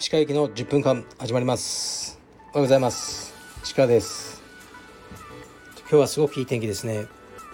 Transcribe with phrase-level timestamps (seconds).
[0.00, 2.20] 石川行きの10分間始まります。
[2.46, 3.32] おはようございます。
[3.62, 4.42] 石川です。
[5.82, 7.06] 今日はすごくいい天気ですね。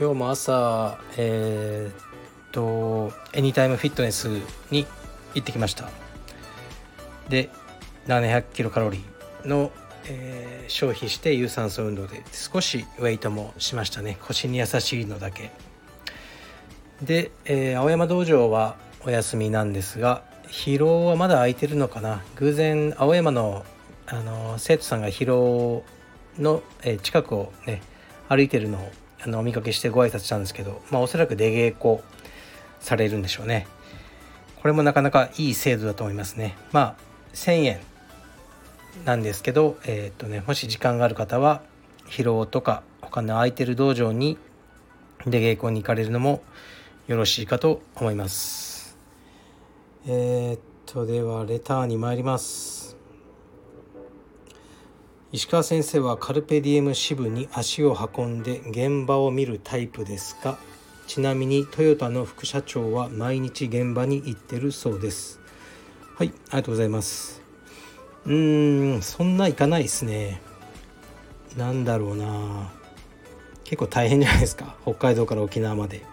[0.00, 4.28] 今日も朝えー、っとエニタイムフィットネス
[4.70, 4.86] に
[5.34, 5.90] 行ってきました。
[7.28, 7.50] で
[8.06, 9.70] 700キロカロリーの、
[10.06, 14.16] えー、消費して有酸素運動で少しウェイトもしましたね。
[14.22, 15.50] 腰に優しいのだけ。
[17.02, 22.22] で、えー、青山道場はお休みなんですが疲労はまだ空いてるのかな。
[22.36, 23.64] 偶然青山の
[24.06, 25.84] あの生徒さんが疲労
[26.38, 27.80] の、えー、近くをね
[28.28, 28.92] 歩いてるのを
[29.24, 32.02] あのお見かけしてご挨拶したんですけどまあおそらく出稽古
[32.80, 33.66] されるんでしょうね。
[34.60, 36.56] これもなかなかいい制度だと思いますね。
[36.70, 36.96] まあ
[37.34, 37.80] 1000円
[39.04, 41.62] なんですけど、えー、っとね、もし時間がある方は
[42.06, 44.36] 疲労とか他の空いてる道場に
[45.26, 46.42] 出稽古に行かれるのも
[47.08, 48.96] よろしいかと思います。
[50.06, 52.96] えー、っとではレターに参ります。
[55.32, 60.58] 石川先生はカルペディエム支部に足を運んで現場を見るタイプですか？
[61.08, 65.40] ちなみにトヨタの副社長は毎日現場に行ってるそうです。
[66.14, 67.42] はいありがとうございます。
[68.26, 70.40] うーんそんないかないですね。
[71.56, 72.70] なんだろうな。
[73.64, 74.76] 結構大変じゃないですか。
[74.82, 76.11] 北海道から沖縄まで。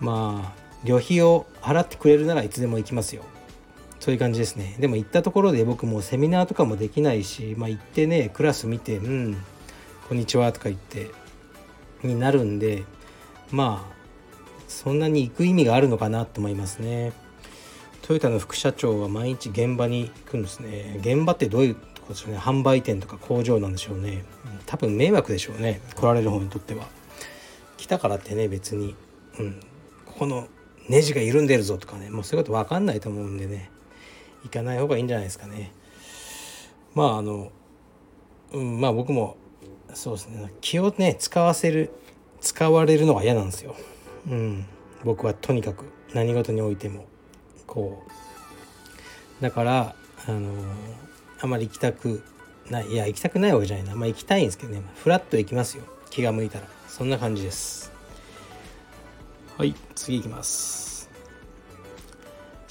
[0.00, 3.22] まあ旅費を払ってくれるならいつでも行きますよ。
[4.00, 4.76] そういう感じですね。
[4.78, 9.36] でも行ったところで僕もセミナーとかもできないしまあ行ってねクラス見て「うん
[10.08, 11.10] こんにちは」とか言って
[12.02, 12.84] になるんで
[13.50, 13.96] まあ
[14.68, 17.12] そんなに行く意味があるのかなと思いますね。
[18.02, 20.98] トヨタの副社長は毎日現場に行くんですね。
[21.00, 22.38] 現場ってどういうとことでしょうね。
[22.38, 24.24] 販売店とか工場なんでしょうね。
[24.66, 25.80] 多分迷惑でしょうね。
[25.94, 26.86] 来られる方にとっては。
[27.76, 28.94] 来たからってね別に、
[29.38, 29.60] うん、
[30.16, 30.48] ここの
[30.88, 32.08] ネジが緩んでるぞとかね。
[32.08, 33.70] もうそういうこと分かんないと思うんでね。
[34.44, 35.72] 行かない方がいいんじゃないですかね。
[36.94, 37.52] まああの、
[38.52, 39.36] うん、まあ僕も
[39.92, 40.52] そうですね。
[40.62, 41.90] 気をね使わせる
[42.40, 43.76] 使われるのが嫌なんですよ。
[44.30, 44.64] うん。
[45.04, 45.84] 僕はとにかく
[46.14, 47.04] 何事においても
[47.66, 48.02] こ
[49.40, 49.42] う。
[49.42, 49.94] だから
[50.26, 50.50] あの
[51.40, 52.22] あまり行きたく
[52.70, 52.86] ない。
[52.86, 53.94] いや行きたくないわけじゃないな。
[53.94, 54.80] まあ行きたいんですけどね。
[54.94, 55.84] フラッと行きますよ。
[56.08, 56.66] 気が向いたら。
[56.88, 57.95] そんな感じです。
[59.56, 61.08] はい次行きます。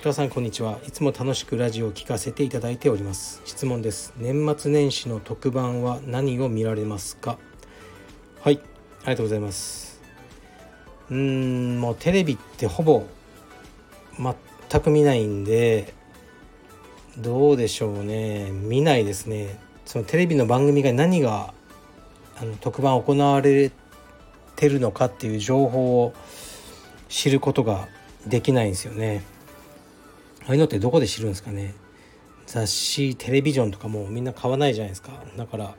[0.00, 0.78] 鹿さんこんにちは。
[0.86, 3.42] いつも楽しくラジオを聞かせていただいております。
[3.44, 4.12] 質問です。
[4.16, 7.36] 年末年始の特番は何を見られますか？
[8.42, 8.60] はい
[9.00, 10.00] ありがとうございます。
[11.10, 13.04] うーんもうテレビってほぼ
[14.16, 15.94] 全く見ないんで
[17.18, 18.52] どうでしょうね。
[18.52, 19.58] 見ないですね。
[19.84, 21.52] そのテレビの番組が何が
[22.40, 23.72] あの特番行われ
[24.54, 26.14] てるのかっていう情報を
[27.08, 27.88] 知ることが
[28.26, 29.22] できないんですよね。
[30.42, 31.74] ああいうのってどこで知るんですかね。
[32.46, 35.22] 雑誌テレビジョンとかもみんな買わないじゃないですか。
[35.36, 35.74] だから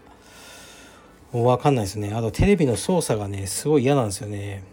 [1.32, 2.14] 分かんないですね。
[2.14, 4.64] あとテレビの操作がねすごい嫌なんですよね。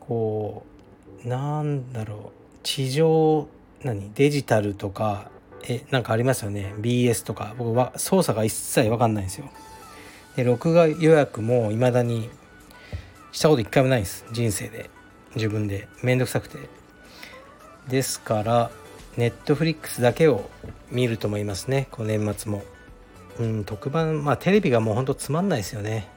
[0.00, 0.64] こ
[1.24, 2.18] うなんだろう。
[2.62, 3.48] 地上
[3.82, 4.12] 何？
[4.14, 5.30] デジタルとか
[5.68, 6.74] えなんかありますよね。
[6.78, 7.54] BS とか。
[7.58, 9.48] 僕は操作が一切分かんないんですよ。
[10.36, 12.28] で録画予約も未だに
[13.32, 14.26] したこと一回もないんです。
[14.32, 14.90] 人生で。
[15.36, 15.88] 自分で。
[16.02, 16.58] めんどくさくて。
[17.88, 18.70] ですから
[19.16, 20.50] ネットフリックスだけを
[20.90, 21.86] 見ると思いますね。
[21.92, 22.64] この年末も。
[23.38, 26.08] うん特番まあテレビがもうほんとつまんないですよね。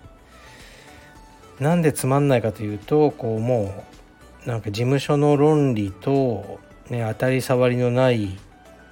[1.59, 3.85] なんでつまんないかというとこうも
[4.45, 6.59] うなんか事務所の論理と
[6.89, 8.37] ね、当たり障りのない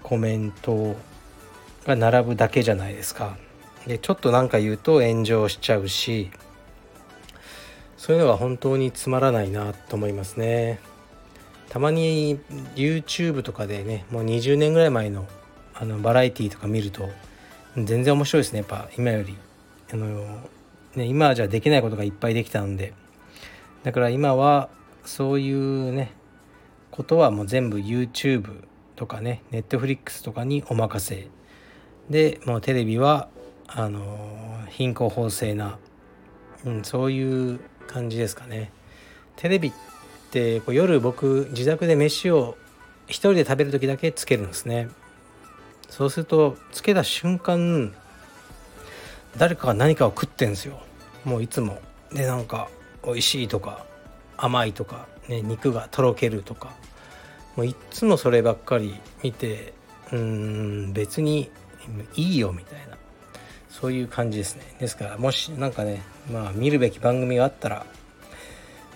[0.03, 0.95] コメント
[1.85, 3.37] が並ぶだけじゃないですか。
[3.87, 6.29] でちょっと何か言うと炎上しちゃうし
[7.97, 10.79] そういうのが本当につまらないなと思いますね。
[11.69, 12.39] たまに
[12.75, 15.27] YouTube とかでねもう20年ぐらい前の
[15.73, 17.09] あのバラエティーとか見ると
[17.75, 18.59] 全然面白いですね。
[18.59, 19.35] やっぱ今より。
[19.91, 20.41] あの、
[20.95, 22.93] ね、今じゃできないことがいっぱいできたんで。
[23.83, 24.69] だから今は
[25.05, 26.11] そういうね
[26.91, 28.63] ことはもう全部 YouTube
[28.95, 31.27] とかね Netflix とかにお任せ。
[32.09, 33.29] でもうテレビは
[33.67, 35.77] あの貧困法制な、
[36.65, 38.71] うん、そういう感じですかね。
[39.37, 39.73] テレビっ
[40.31, 42.57] てこう夜僕自宅で飯を
[43.07, 44.89] 一人で食べる時だけつけるんですね。
[45.89, 47.93] そうするとつけた瞬間
[49.37, 50.79] 誰かが何かを食ってんですよ。
[51.23, 51.81] もういつも。
[52.11, 52.69] でなんか
[53.05, 53.85] 美味しいとか
[54.37, 56.75] 甘いとか、ね、肉がとろけるとか。
[57.55, 59.73] もういっつもそればっかり見て
[60.11, 60.19] うー
[60.89, 61.49] ん別に
[62.15, 62.97] いいよみたいな。
[63.79, 64.63] そういう感じですね。
[64.79, 66.01] ですからもし何かね
[66.31, 67.85] まあ見るべき番組があったら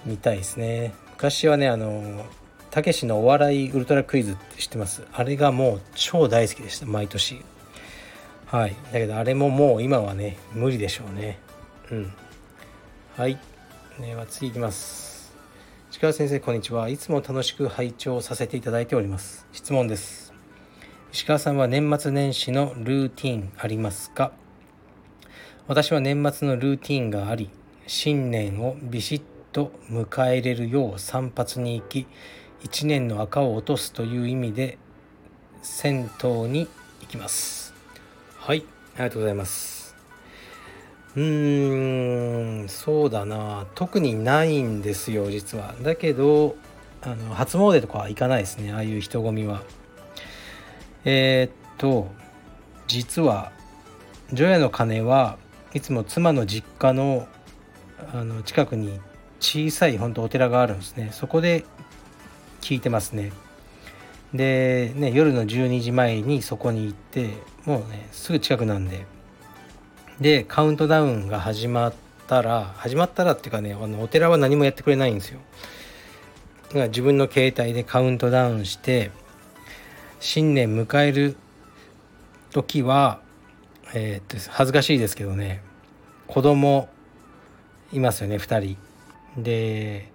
[0.06, 0.94] 見たいですね。
[1.12, 2.26] 昔はねあの
[2.72, 5.04] たけしのお笑いウルトラクイズって知ってます？
[5.14, 7.44] あれがもう超大好きでした毎年。
[8.48, 8.76] はい。
[8.92, 11.38] だけどあれももう今はね無理でしょうね。
[11.92, 12.14] うん。
[13.18, 13.38] はい。
[14.00, 15.32] では次いきます。
[15.92, 16.90] 石川先生こんにちは。
[16.90, 19.46] いつも楽しく拝聴させていただいております。
[19.52, 20.34] 質問です。
[21.14, 24.32] 石川さんは年末年始のルーティンありますか？
[25.68, 27.50] 私は年末のルーティンがあり
[27.88, 29.22] 新年をビシッ
[29.52, 32.08] と迎えれるよう散髪に行き
[32.64, 34.78] 1年の赤を落とすという意味で
[35.62, 36.68] 銭湯に
[37.02, 37.74] 行きます。
[38.38, 38.66] はい
[38.96, 39.96] ありがとうございます。
[41.16, 43.68] うーんそうだな。
[43.76, 45.76] 特にないんですよ実は。
[45.84, 46.56] だけど
[47.02, 49.62] あの初詣とかは行かないですねああいう人混みは。
[51.06, 52.10] えー、っと
[52.88, 53.52] 実は
[54.34, 55.38] 除夜の鐘は
[55.74, 57.28] いつも妻の実家の
[58.14, 59.00] あの近くに
[59.40, 61.10] 小さい本当お寺があるんですね。
[61.12, 61.66] そこで
[62.62, 63.32] 聞いてますね。
[64.34, 67.30] でね夜の12時前にそこに行って
[67.66, 69.06] もうねすぐ近くなんで。
[70.20, 71.94] でカウントダウンが始まっ
[72.28, 75.40] たら始まったらっていうかねあのお寺は何もやってくれないんですよ。
[76.70, 79.12] だから自分の携帯でカウントダウンして
[80.20, 81.36] 新年迎える
[82.52, 83.20] 時は
[83.94, 85.62] えー、っと恥ずかしいですけどね。
[86.28, 86.90] 子供
[87.92, 88.78] いますよね2人。
[89.38, 90.10] で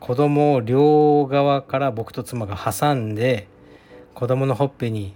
[0.00, 3.48] 子供を両側から僕と妻が挟んで
[4.14, 5.14] 子供のほっぺに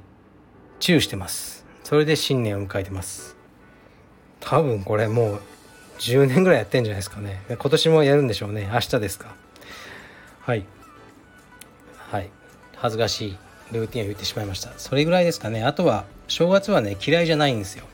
[0.79, 1.64] チューしてます。
[1.82, 3.37] それで新年を迎えてます。
[4.41, 5.41] 多分これもう
[5.99, 7.43] 10年ぐらいやってんじゃないですかね。
[7.49, 8.69] 今年もやるんでしょうね。
[8.73, 9.35] 明日ですか。
[10.41, 10.64] はい。
[12.11, 12.31] はい。
[12.76, 13.38] 恥ずかしい
[13.73, 14.73] ルーティンを言ってしまいました。
[14.76, 15.64] それぐらいですかね。
[15.64, 17.85] あとは正月はね嫌いじゃないんですよ。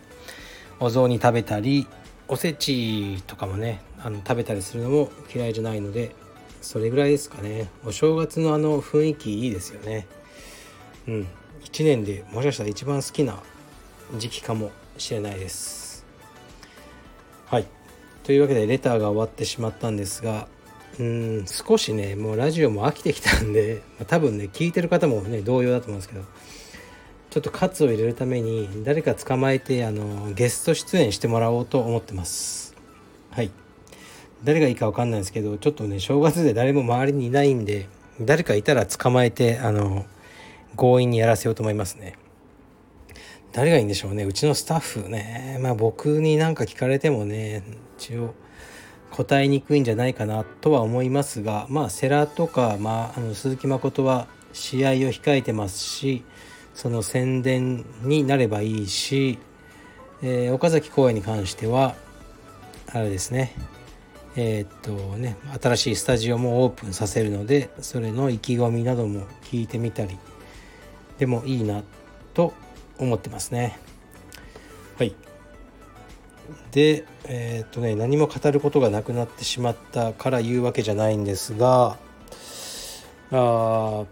[0.79, 1.87] お雑煮食べたり
[2.29, 6.15] おせちとかもねあの食べたりするのも嫌いじゃないので
[6.63, 7.69] それぐらいですかね。
[7.85, 10.07] お正月のあの雰囲気いいですよね。
[11.09, 11.27] うん。
[11.65, 13.39] 1年でもしかしたら一番好きな
[14.17, 16.07] 時期かもしれないです。
[17.47, 17.67] はい。
[18.25, 20.47] というわけでレターが終わってしまったんですが
[20.99, 26.25] うん少しねもうラジオも飽きてきたんで多分ね聞いてる方もね同様だと思うんですけど
[27.31, 32.75] ちょっとカツを入れるために誰か捕まえてあのゲスト出演してもらおうと思ってます。
[33.31, 33.53] はい。
[34.43, 37.89] 誰がいいか分かんないですけどちょっとね正月で誰も周りにいないんで
[38.21, 40.07] 誰かいたら捕まえてあの
[40.77, 42.19] 強引にやらせようと思いますね。
[43.53, 44.25] 誰がいいんでしょうね。
[44.25, 45.59] うちのスタッフね。
[45.61, 47.63] まあ僕に何か聞かれてもね
[47.97, 48.35] 一応
[49.13, 56.25] 答えにくいんじゃないかなとは思いますがまあ世良とか、まあ、あの鈴木誠は試合を控えてますし
[56.75, 59.39] その宣伝になればいいし、
[60.23, 61.95] えー、岡崎公園に関しては
[62.93, 63.55] あれですね。
[64.37, 70.19] えー、っとね新しいスタジオもオープンさせるのでそれの意気込みなども聞いてみたり
[71.19, 71.83] でもいいな
[72.33, 72.55] と
[72.99, 73.79] 思ってますね。
[74.99, 75.15] はい。
[76.73, 81.99] でえー、っとね何も語ることがなくなってしまったから言うわけじゃないんですが
[83.33, 84.05] あ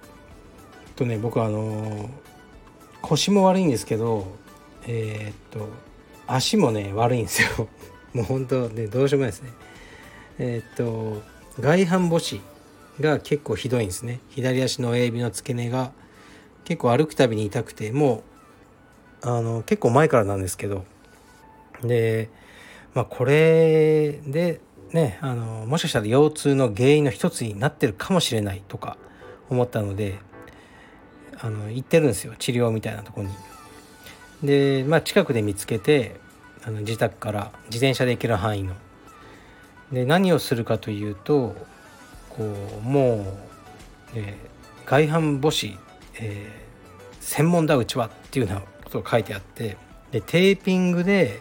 [0.97, 2.11] とね僕あの
[3.03, 4.27] 腰も悪いんですけど
[4.87, 5.69] えー、っと
[6.27, 7.69] 足もね悪いんですよ。
[8.12, 9.50] もう本当ねどうしようもないですね。
[10.39, 11.23] えー、っと
[11.61, 12.41] 外反母趾
[13.00, 14.21] が結構ひどいんですね。
[14.31, 15.93] 左足の親指の付け根が
[16.64, 18.23] 結構歩くたびに痛くても
[19.23, 20.85] うあの結構前からなんですけど。
[21.83, 22.28] で
[22.95, 24.61] まあこれで
[24.93, 28.97] ねあのもしかしたら腰痛の原因の一つになってるかもしれないとか
[29.50, 30.19] 思ったので
[31.40, 33.30] あの行ってるんですよ治療みたいなとこに。
[34.42, 36.16] でまあ近くで見つけて
[36.64, 38.75] あの自宅から自転車で行ける範囲の
[39.92, 41.57] で何をするかというと
[42.28, 42.45] こ
[42.78, 43.25] うもう、
[44.14, 45.76] えー、外反母趾、
[46.21, 49.76] えー、専門だうちはっていうようなことが書いてあって
[50.12, 51.40] でテーピングで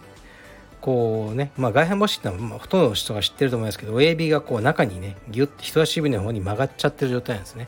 [0.82, 7.68] こうね、まあ、外反母趾ってのは、まあ、ほとんどの人が知ってると思いますけど親指がこう中にねギュッと人差し指の方に曲がっちゃってる状態なんですね。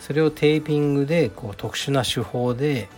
[0.00, 2.88] それをテーピングでこう特殊な手法で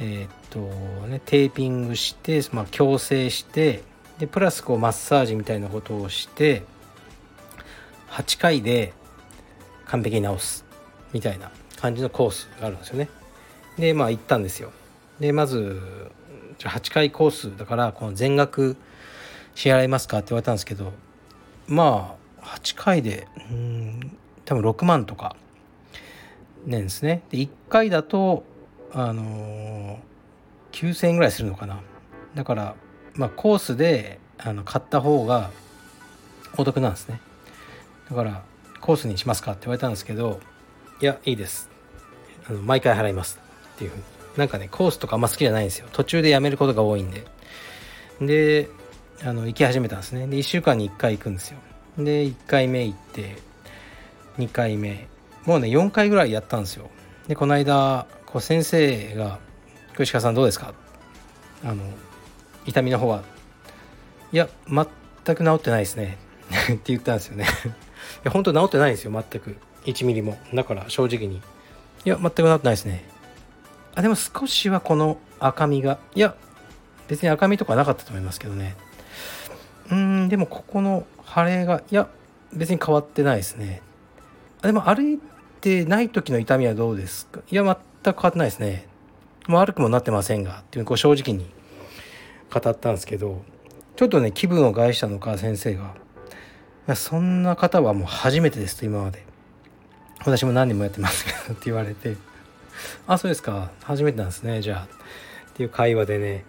[0.00, 0.58] えー、っと
[1.06, 3.82] ねテーピングして、まあ、矯正して
[4.18, 6.64] でプラスこうマッサージみたいなことをして
[8.10, 8.92] 8回で
[9.86, 10.64] 完璧に治す
[11.12, 13.08] みたいな感じのコースがあるんですよね。
[13.78, 14.72] でまあ行ったんですよ。
[15.20, 15.80] でまず
[16.58, 18.76] 8回コースだからこの全額
[19.54, 20.18] 支払いますか？
[20.18, 20.92] って言われたんですけど
[21.66, 25.36] まあ8回でうん多分6万とか
[26.64, 27.22] 年ですね。
[27.30, 28.44] で1回だと
[28.92, 29.98] あのー、
[30.72, 31.80] 9,000円ぐらいするのかな。
[32.34, 32.74] だから
[33.14, 35.50] まあ、コースであの買った方が
[36.56, 37.20] お得なんですね。
[38.08, 38.42] だから
[38.80, 40.40] コースにしますか?」って言われたんですけど
[41.00, 41.68] 「いやいいです。
[42.48, 43.38] あの毎回払います」
[43.74, 44.02] っていうふうに。
[44.36, 45.88] なんかねコースとかあんま好きじゃないんですよ。
[45.92, 47.26] 途中でやめることが多いんで。
[48.20, 48.68] で
[49.22, 50.26] あの行き始めたんですね。
[50.26, 51.58] で1週間に1回行くんですよ。
[51.98, 53.36] で1回目行って
[54.38, 55.06] 2回目
[55.44, 56.90] もうね4回ぐらいやったんですよ。
[57.28, 59.38] でこの間こう先生が
[59.96, 60.74] 「小石川さんどうですか?」
[61.64, 61.84] あの
[62.66, 63.22] 痛みの方は
[64.32, 66.18] いや全く治ってないですね
[66.72, 67.44] って言ったんですよね。
[67.44, 67.46] い
[68.24, 69.56] や本当治ってないんですよ全く。
[69.84, 70.38] 1ミリも。
[70.54, 71.42] だから正直に
[72.04, 73.04] いや全く治ってないですね
[73.94, 76.34] あでも少しはこの赤みがいや
[77.08, 78.76] 別に赤みとかなかったと思いますけどね
[79.90, 82.08] うんでもここの腫れがいや
[82.52, 83.82] 別に変わってないですね
[84.62, 85.20] でも歩い
[85.60, 87.40] てない時の痛みはどうですか？
[87.50, 88.86] いや全く変わってないですね。
[89.48, 91.50] もう悪くもなってませんがっていうこう正直に
[92.52, 93.42] 語ったんですけど
[93.96, 95.96] ちょっとね気分を害したのか先生が
[96.94, 99.24] 「そんな方はもう初めてです」と今まで。
[100.24, 102.16] 私も何年もやってますけどって言われて
[103.08, 103.72] 「あそうですか。
[103.82, 104.82] 初めてなんですねじゃあ」
[105.50, 106.44] っていう会話でね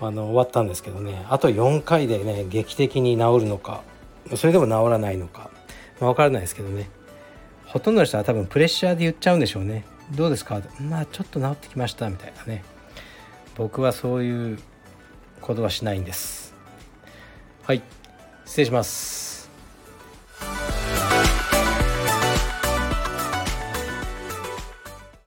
[0.00, 1.26] あの終わったんですけどね。
[1.28, 3.82] あと4回でね劇的に治るのか
[4.36, 5.50] それでも治らないのか、
[6.00, 6.88] まあ、分からないですけどね。
[7.74, 9.84] ほとんどの人は多分プレッシャーで言っちゃうんでしょうね。
[10.12, 10.62] どうですか？
[10.80, 12.62] まあちょっと治ってきましたみたいなね。
[13.56, 14.58] 僕はそういう
[15.40, 16.54] ことはしないんです。
[17.64, 17.82] はい。
[18.44, 19.33] 失礼します。